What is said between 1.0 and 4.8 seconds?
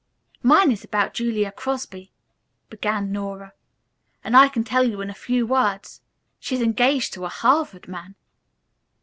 Julia Crosby," began Nora, "and I can